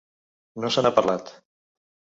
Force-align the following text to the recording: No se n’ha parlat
No 0.63 0.71
se 0.77 0.85
n’ha 0.87 0.93
parlat 0.97 1.33